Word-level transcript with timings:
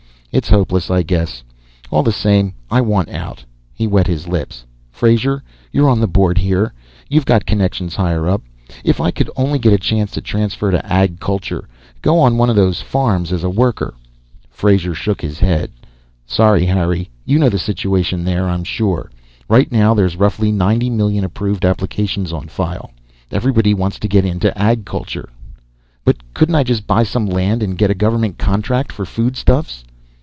"It's 0.33 0.47
hopeless, 0.47 0.89
I 0.89 1.03
guess. 1.03 1.43
All 1.89 2.03
the 2.03 2.11
same, 2.13 2.53
I 2.69 2.79
want 2.79 3.09
out." 3.09 3.43
He 3.73 3.85
wet 3.85 4.07
his 4.07 4.29
lips. 4.29 4.63
"Frazer, 4.89 5.43
you're 5.73 5.89
on 5.89 5.99
the 5.99 6.07
Board 6.07 6.37
here. 6.37 6.71
You've 7.09 7.25
got 7.25 7.45
connections 7.45 7.95
higher 7.95 8.29
up. 8.29 8.41
If 8.85 9.01
I 9.01 9.11
could 9.11 9.29
only 9.35 9.59
get 9.59 9.73
a 9.73 9.77
chance 9.77 10.09
to 10.11 10.21
transfer 10.21 10.71
to 10.71 10.85
Ag 10.85 11.19
Culture, 11.19 11.67
go 12.01 12.17
on 12.17 12.37
one 12.37 12.49
of 12.49 12.55
those 12.55 12.79
farms 12.81 13.33
as 13.33 13.43
a 13.43 13.49
worker" 13.49 13.93
Frazer 14.49 14.93
shook 14.93 15.19
his 15.19 15.39
head. 15.39 15.69
"Sorry, 16.25 16.65
Harry. 16.65 17.09
You 17.25 17.37
know 17.37 17.49
the 17.49 17.59
situation 17.59 18.23
there, 18.23 18.47
I'm 18.47 18.63
sure. 18.63 19.11
Right 19.49 19.69
now 19.69 19.93
there's 19.93 20.15
roughly 20.15 20.49
ninety 20.49 20.89
million 20.89 21.25
approved 21.25 21.65
applications 21.65 22.31
on 22.31 22.47
file. 22.47 22.91
Everybody 23.31 23.73
wants 23.73 23.99
to 23.99 24.07
get 24.07 24.23
into 24.23 24.57
Ag 24.57 24.85
Culture." 24.85 25.27
"But 26.05 26.23
couldn't 26.33 26.55
I 26.55 26.63
just 26.63 26.87
buy 26.87 27.03
some 27.03 27.25
land, 27.25 27.77
get 27.77 27.91
a 27.91 27.93
government 27.93 28.37
contract 28.37 28.93
for 28.93 29.05
foodstuffs?" 29.05 29.83